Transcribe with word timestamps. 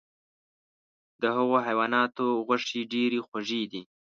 د 1.21 1.23
هغو 1.37 1.55
حیواناتو 1.65 2.25
غوښې 2.45 2.81
ډیرې 2.91 3.19
خوږې 3.27 3.61
دي. 3.71 3.81